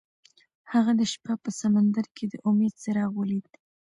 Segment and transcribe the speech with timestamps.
[0.71, 3.45] هغه د شپه په سمندر کې د امید څراغ ولید.